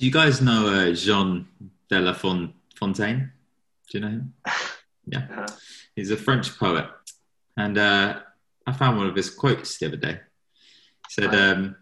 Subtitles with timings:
[0.00, 1.46] Do you guys know uh, Jean
[1.90, 3.32] de la Fontaine?
[3.90, 4.34] Do you know him?
[5.06, 5.26] Yeah.
[5.30, 5.46] Uh-huh.
[5.96, 6.86] He's a French poet.
[7.56, 8.20] And uh,
[8.66, 10.20] I found one of his quotes the other day.
[11.08, 11.74] He said, um,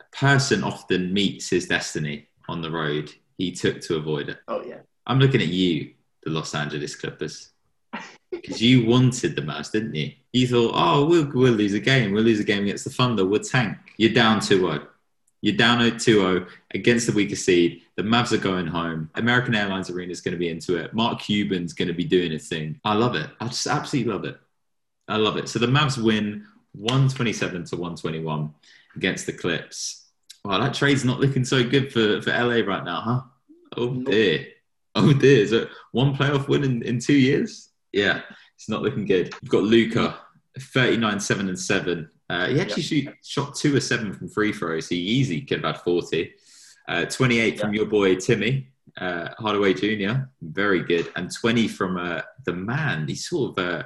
[0.00, 4.38] A person often meets his destiny on the road he took to avoid it.
[4.48, 4.80] Oh yeah.
[5.06, 5.92] I'm looking at you,
[6.24, 7.50] the Los Angeles Clippers.
[8.30, 10.12] Because you wanted the most, didn't you?
[10.32, 12.12] You thought, oh, we'll, we'll lose a game.
[12.12, 13.26] We'll lose a game against the Thunder.
[13.26, 13.76] We'll tank.
[13.98, 14.86] You're down 2 0.
[15.42, 17.82] You're down 2 0 against the weaker seed.
[17.96, 19.10] The Mavs are going home.
[19.16, 20.94] American Airlines Arena is going to be into it.
[20.94, 22.80] Mark Cuban's going to be doing his thing.
[22.84, 23.28] I love it.
[23.40, 24.38] I just absolutely love it.
[25.08, 25.48] I love it.
[25.48, 28.54] So the Mavs win 127 to 121
[28.94, 30.06] against the Clips.
[30.44, 33.20] Wow, that trade's not looking so good for, for LA right now, huh?
[33.76, 34.46] Oh dear.
[34.94, 35.42] Oh dear.
[35.42, 37.70] Is it one playoff win in, in two years?
[37.92, 38.22] Yeah,
[38.54, 39.34] it's not looking good.
[39.42, 40.18] We've got Luka,
[40.58, 42.10] 39, 7 and 7.
[42.30, 44.88] Uh, he actually shoot, shot two or seven from free throws.
[44.88, 46.32] He easy could have had 40.
[46.88, 50.24] Uh, 28 from your boy Timmy uh, Hardaway Jr.
[50.40, 53.06] Very good, and 20 from uh, the man.
[53.08, 53.82] He's sort of uh,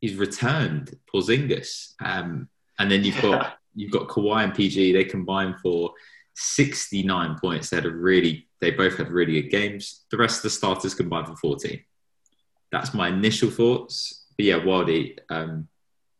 [0.00, 4.92] he's returned Porzingis, um, and then you've got you've got Kawhi and PG.
[4.92, 5.92] They combined for
[6.34, 7.70] 69 points.
[7.70, 10.04] They had a really they both had really good games.
[10.10, 11.82] The rest of the starters combined for 14.
[12.70, 14.26] That's my initial thoughts.
[14.36, 15.68] But yeah, Wildy, um,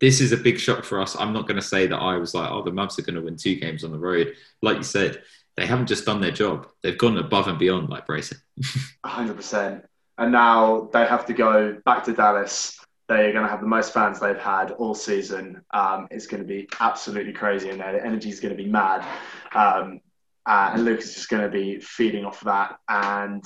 [0.00, 1.16] this is a big shock for us.
[1.18, 3.22] I'm not going to say that I was like, oh, the Mavs are going to
[3.22, 4.34] win two games on the road.
[4.62, 5.22] Like you said,
[5.56, 8.38] they haven't just done their job; they've gone above and beyond, like Brayson.
[9.04, 9.84] 100%.
[10.18, 12.78] And now they have to go back to Dallas.
[13.08, 15.62] They're going to have the most fans they've had all season.
[15.72, 17.92] Um, it's going to be absolutely crazy in there.
[17.92, 19.06] The energy is going to be mad.
[19.54, 20.00] Um,
[20.44, 22.78] uh, and Luke is just going to be feeding off of that.
[22.88, 23.44] And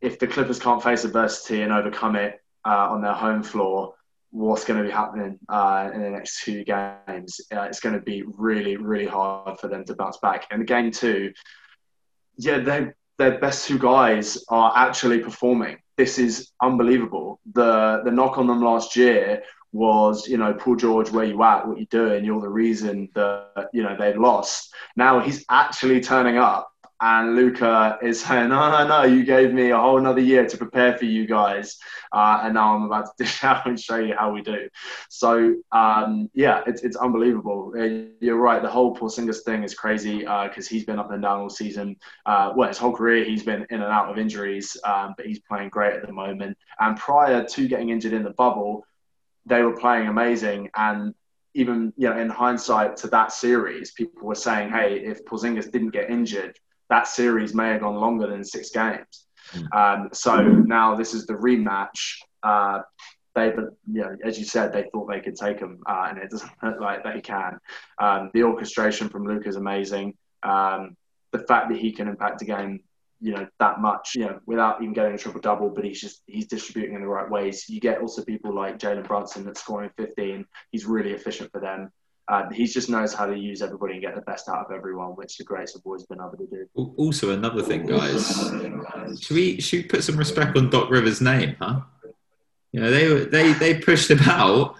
[0.00, 3.94] if the Clippers can't face adversity and overcome it uh, on their home floor,
[4.30, 7.40] what's going to be happening uh, in the next two games.
[7.52, 10.46] Uh, it's going to be really, really hard for them to bounce back.
[10.50, 11.32] And game two,
[12.36, 12.88] yeah, they,
[13.18, 15.78] their best two guys are actually performing.
[15.96, 17.40] This is unbelievable.
[17.54, 21.66] The the knock on them last year was, you know, Paul George, where you at?
[21.66, 22.24] What you doing?
[22.24, 24.74] You're the reason that you know they've lost.
[24.96, 26.70] Now he's actually turning up
[27.00, 29.02] and Luka is saying, "No, no, no!
[29.02, 31.78] You gave me a whole another year to prepare for you guys,
[32.12, 34.68] uh, and now I'm about to dish out and show you how we do."
[35.08, 37.72] So, um, yeah, it's it's unbelievable.
[37.76, 38.62] Uh, you're right.
[38.62, 41.96] The whole Porzingis thing is crazy because uh, he's been up and down all season.
[42.24, 45.40] Uh, well, his whole career he's been in and out of injuries, um, but he's
[45.40, 46.56] playing great at the moment.
[46.78, 48.84] And prior to getting injured in the bubble,
[49.44, 51.14] they were playing amazing and
[51.54, 55.90] even you know in hindsight to that series, people were saying, "Hey, if Porzingis didn't
[55.90, 56.58] get injured,
[56.90, 59.26] that series may have gone longer than six games.
[59.52, 59.74] Mm.
[59.74, 62.18] Um, so now this is the rematch.
[62.42, 62.80] Uh,
[63.34, 63.48] they,
[63.92, 66.50] you know, as you said, they thought they could take them, uh, and it doesn't
[66.62, 67.58] look like they can.
[67.98, 70.14] Um, the orchestration from Luke is amazing.
[70.42, 70.96] Um,
[71.32, 72.80] the fact that he can impact a game,
[73.20, 76.22] you know, that much, you know, without even getting a triple double, but he's just
[76.26, 77.68] he's distributing in the right ways.
[77.68, 80.46] You get also people like Jalen Brunson that's scoring 15.
[80.70, 81.90] He's really efficient for them.
[82.28, 85.10] Uh, he just knows how to use everybody and get the best out of everyone,
[85.10, 86.94] which the greats have always been able to do.
[86.96, 88.50] Also, another thing, guys,
[89.20, 91.82] should we should we put some respect on Doc Rivers' name, huh?
[92.72, 94.74] You know, they they they pushed him out.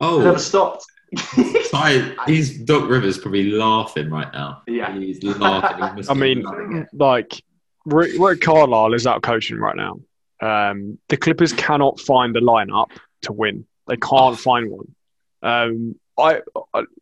[0.00, 0.86] Oh, never stopped.
[2.26, 4.62] he's Doc Rivers probably laughing right now.
[4.66, 6.02] Yeah, he's laughing.
[6.02, 7.42] He I mean, like
[7.84, 10.00] Rick Carlisle is out coaching right now.
[10.40, 12.90] Um, the Clippers cannot find the lineup
[13.22, 13.66] to win.
[13.86, 14.94] They can't find one.
[15.42, 16.40] Um, I,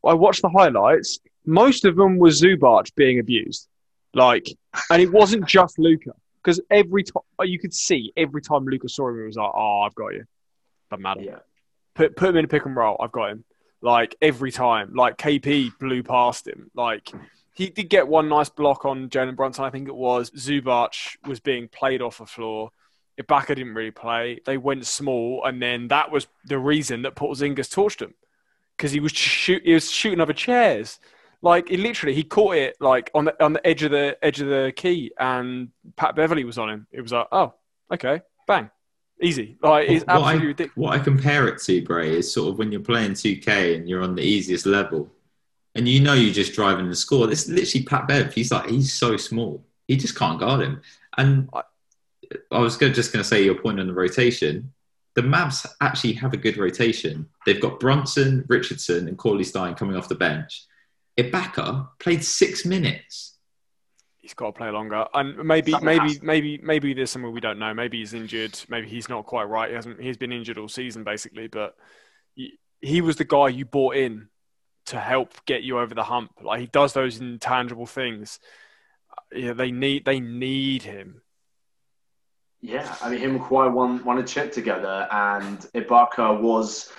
[0.05, 1.21] I watched the highlights.
[1.47, 3.69] Most of them was Zubac being abused,
[4.13, 4.49] like,
[4.91, 8.89] and it wasn't just Luka because every time uh, you could see every time Luka
[8.89, 10.25] saw him, he was like, "Oh, I've got you."
[10.91, 11.23] Doesn't matter.
[11.23, 11.39] Yeah.
[11.95, 12.97] Put put him in a pick and roll.
[13.01, 13.45] I've got him.
[13.81, 16.71] Like every time, like KP blew past him.
[16.75, 17.13] Like
[17.55, 19.65] he did get one nice block on Jalen Brunson.
[19.65, 22.71] I think it was Zubac was being played off the floor.
[23.21, 24.41] Ibaka didn't really play.
[24.45, 28.15] They went small, and then that was the reason that Porzingis torched him
[28.77, 30.99] because he was shoot he was shooting other chairs.
[31.43, 34.41] Like he literally he caught it like on the on the edge of the edge
[34.41, 36.87] of the key, and Pat Beverley was on him.
[36.91, 37.55] It was like, oh,
[37.93, 38.71] okay, bang,
[39.21, 39.59] easy.
[39.63, 40.77] Like it's what absolutely I, ridiculous.
[40.77, 44.03] What I compare it to, Bray, is sort of when you're playing 2K and you're
[44.03, 45.11] on the easiest level,
[45.75, 47.27] and you know you're just driving the score.
[47.27, 48.33] This literally Pat Bev.
[48.33, 50.81] He's like he's so small, he just can't guard him.
[51.17, 51.63] And I,
[52.51, 54.73] I was just going to say your point on the rotation
[55.15, 57.29] the Mavs actually have a good rotation.
[57.47, 60.65] They've got Brunson, Richardson, and Cauley-Stein coming off the bench.
[61.17, 63.39] Ibaka played six minutes.
[64.19, 67.59] He's got to play longer, and maybe, Something maybe, maybe, maybe there's something we don't
[67.59, 67.75] know.
[67.75, 68.59] Maybe he's injured.
[68.69, 69.69] Maybe he's not quite right.
[69.69, 70.01] He hasn't.
[70.01, 71.47] He's been injured all season, basically.
[71.47, 71.77] But
[72.35, 74.29] he, he was the guy you bought in
[74.87, 76.33] to help get you over the hump.
[76.43, 78.41] Like he does those intangible things.
[79.33, 81.23] yeah, they need they need him.
[82.65, 86.91] Yeah, I mean, him and Kawhi won won a chip together, and Ibaka was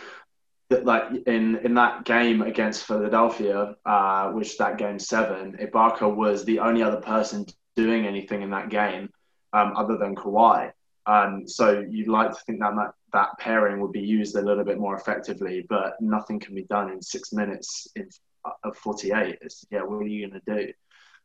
[0.70, 6.60] like in in that game against Philadelphia, uh, which that game seven, Ibaka was the
[6.60, 9.10] only other person doing anything in that game
[9.54, 10.72] um, other than Kawhi.
[11.08, 14.66] Um, so you'd like to think that, that that pairing would be used a little
[14.66, 18.08] bit more effectively, but nothing can be done in six minutes in,
[18.46, 19.40] uh, of 48.
[19.42, 20.74] It's, yeah, what are you going to do?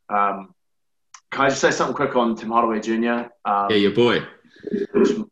[0.09, 0.55] Um,
[1.31, 3.29] can I just say something quick on Tim Hardaway Jr.?
[3.45, 4.21] Um, yeah, your boy.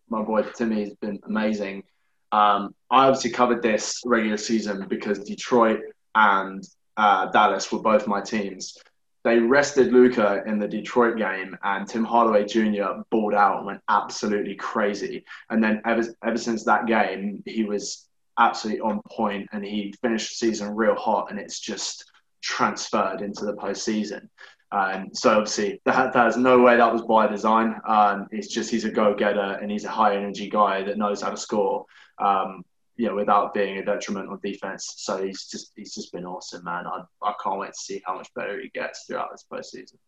[0.09, 1.85] My boy Timmy has been amazing.
[2.33, 5.81] Um, I obviously covered this regular season because Detroit
[6.15, 6.65] and
[6.97, 8.77] uh, Dallas were both my teams.
[9.25, 13.03] They rested Luka in the Detroit game, and Tim Hardaway Jr.
[13.11, 15.25] balled out and went absolutely crazy.
[15.51, 18.09] And then ever ever since that game, he was
[18.39, 22.11] absolutely on point, and he finished the season real hot, and it's just
[22.41, 24.29] transferred into the postseason.
[24.71, 27.81] Um, so obviously, that, there's no way that was by design.
[27.87, 31.31] Um, it's just he's a go-getter and he's a high energy guy that knows how
[31.31, 31.87] to score.
[32.19, 32.65] Um,
[32.97, 34.95] you know, without being a detriment on defense.
[34.97, 36.85] So he's just he's just been awesome, man.
[36.85, 39.99] I, I can't wait to see how much better he gets throughout this postseason.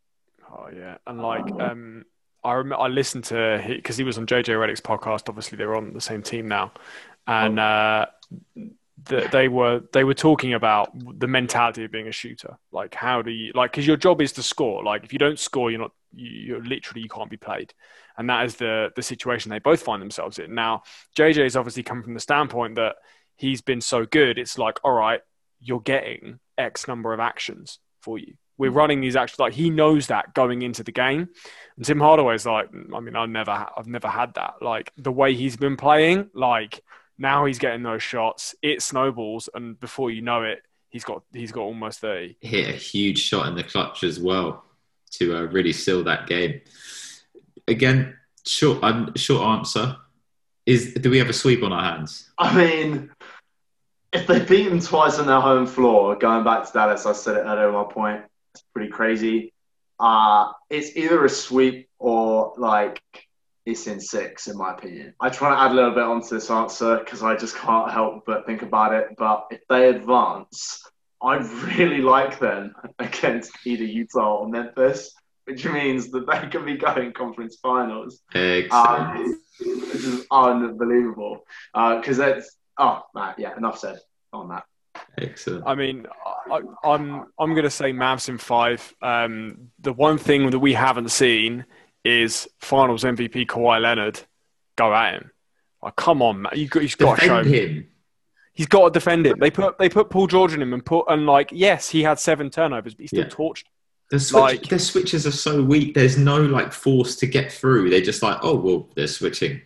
[0.53, 2.05] Oh yeah, and like um,
[2.43, 5.29] I rem- I listened to because he was on JJ Redick's podcast.
[5.29, 6.73] Obviously, they're on the same team now,
[7.29, 7.63] and oh.
[7.63, 8.07] uh,
[9.07, 12.59] the, they were they were talking about the mentality of being a shooter.
[12.73, 13.73] Like, how do you like?
[13.73, 14.83] Because your job is to score.
[14.85, 15.93] Like, if you don't score, you're not.
[16.13, 17.73] You're literally you can't be played,
[18.19, 20.55] and that is the the situation they both find themselves in.
[20.55, 20.83] Now,
[21.17, 22.97] JJ has obviously come from the standpoint that
[23.37, 24.39] he's been so good.
[24.39, 25.21] It's like, all right,
[25.61, 28.35] you're getting X number of actions for you.
[28.59, 28.77] We're mm.
[28.77, 31.29] running these actions like he knows that going into the game.
[31.77, 34.55] And Tim Hardaway's like, mm, I mean, I've never, I've never had that.
[34.61, 36.83] Like the way he's been playing, like
[37.21, 38.55] now he's getting those shots.
[38.63, 42.37] It snowballs, and before you know it, he's got he's got almost thirty.
[42.41, 44.65] Hit a huge shot in the clutch as well
[45.13, 46.63] to uh, really seal that game.
[47.69, 49.97] Again, short um, short answer
[50.65, 52.31] is: Do we have a sweep on our hands?
[52.39, 53.11] I mean,
[54.13, 57.37] if they beat them twice on their home floor, going back to Dallas, I said
[57.37, 57.69] it earlier.
[57.69, 58.25] at one point,
[58.55, 59.53] it's pretty crazy.
[59.99, 63.03] Uh, it's either a sweep or like
[63.67, 65.15] it's in six, in my opinion.
[65.21, 68.25] I try to add a little bit onto this answer because I just can't help
[68.27, 69.09] but think about it.
[69.19, 70.83] But if they advance,
[71.23, 75.15] I really like them against either Utah or Memphis,
[75.45, 78.21] which means that they can be going conference finals.
[78.35, 78.73] Excellent.
[78.73, 83.57] Um, this is unbelievable because uh, it's oh man, yeah.
[83.57, 83.99] Enough said
[84.33, 84.65] on that.
[85.19, 85.65] Excellent.
[85.67, 86.07] I mean,
[86.51, 88.95] I, am I'm, I'm going to say Mavs in five.
[89.03, 91.65] Um, the one thing that we haven't seen
[92.05, 94.21] is Finals MVP Kawhi Leonard
[94.77, 95.31] go at him.
[95.83, 96.53] Like, come on, man.
[96.55, 97.89] You got, he's got to show him.
[98.53, 99.39] He's got to defend him.
[99.39, 102.19] They put they put Paul George in him and put and like yes, he had
[102.19, 103.29] seven turnovers, but he still yeah.
[103.29, 103.65] torched.
[104.11, 105.95] The, switch, like, the switches are so weak.
[105.95, 107.91] There's no like force to get through.
[107.91, 109.63] They're just like, oh well, they're switching.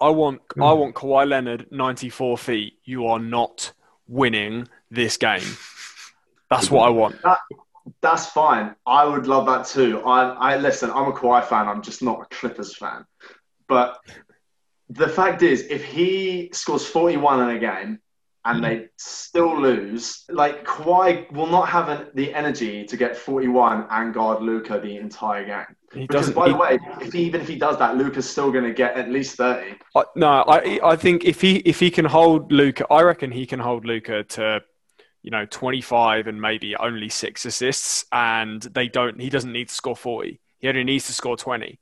[0.00, 2.78] I want I want Kawhi Leonard 94 feet.
[2.84, 3.72] You are not
[4.06, 5.56] winning this game.
[6.48, 7.20] That's what I want.
[7.22, 7.38] That,
[8.00, 8.74] that's fine.
[8.86, 10.00] I would love that too.
[10.00, 10.90] I, I listen.
[10.90, 11.68] I'm a Kawhi fan.
[11.68, 13.04] I'm just not a Clippers fan.
[13.68, 13.98] But
[14.88, 17.98] the fact is, if he scores 41 in a game
[18.44, 23.86] and they still lose, like Kawhi will not have an, the energy to get 41
[23.88, 25.76] and guard Luka the entire game.
[25.94, 28.50] He because by he, the way, if he, even if he does that, Luka's still
[28.50, 29.76] going to get at least 30.
[29.94, 33.46] Uh, no, I I think if he if he can hold Luka, I reckon he
[33.46, 34.62] can hold Luka to
[35.22, 39.74] you know 25 and maybe only six assists and they don't he doesn't need to
[39.74, 41.78] score 40 he only needs to score 20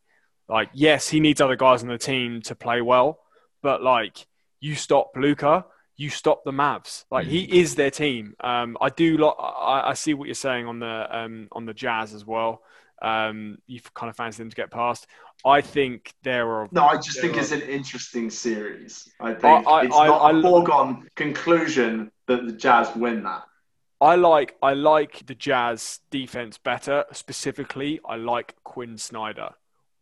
[0.48, 3.18] like yes he needs other guys on the team to play well
[3.62, 4.26] but like
[4.60, 5.64] you stop Luka
[6.00, 7.50] you stop the Mavs like he mm.
[7.50, 11.06] is their team um, I do lo- I, I, see what you're saying on the
[11.10, 12.62] um, on the Jazz as well
[13.02, 15.06] um, you kind of fancy them to get past.
[15.44, 16.68] I think there are.
[16.70, 19.10] No, I just think are, it's an interesting series.
[19.18, 23.44] I think I, I, it's not a foregone conclusion that the Jazz win that.
[24.02, 27.04] I like I like the Jazz defense better.
[27.12, 29.50] Specifically, I like Quin Snyder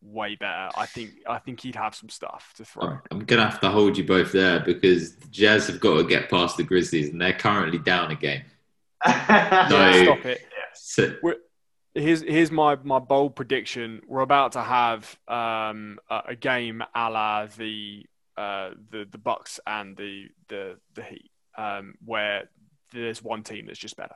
[0.02, 0.70] way better.
[0.76, 2.98] I think I think he'd have some stuff to throw.
[3.10, 6.30] I'm gonna have to hold you both there because the Jazz have got to get
[6.30, 8.42] past the Grizzlies and they're currently down a game.
[9.06, 10.40] so, stop it.
[10.74, 11.14] So,
[11.94, 14.02] here's here's my my bold prediction.
[14.06, 19.60] We're about to have um, a, a, game a la the uh, the the Bucks
[19.66, 22.48] and the the the Heat, um, where
[22.92, 24.14] there's one team that's just better.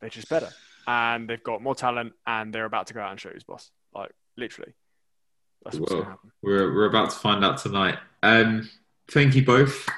[0.00, 0.50] They're just better,
[0.86, 3.70] and they've got more talent, and they're about to go out and show who's boss.
[4.36, 4.72] Literally,
[5.64, 6.32] that's what's well, happen.
[6.42, 7.98] We're we're about to find out tonight.
[8.22, 8.68] Um,
[9.10, 9.88] thank you both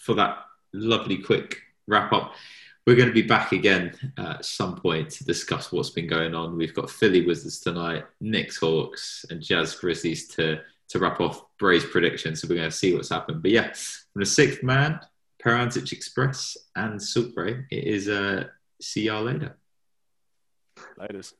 [0.00, 0.38] for that
[0.72, 2.34] lovely quick wrap up.
[2.86, 6.56] we're going to be back again at some point to discuss what's been going on.
[6.56, 11.84] We've got Philly Wizards tonight, Knicks Hawks, and Jazz Grizzlies to to wrap off Bray's
[11.84, 12.40] predictions.
[12.40, 13.42] So we're going to see what's happened.
[13.42, 13.72] But yeah,
[14.12, 15.00] from the sixth man,
[15.38, 18.44] Pero Antic Express, and Salt Bray, it is uh,
[18.80, 19.56] see y'all later.
[20.98, 21.32] Laters.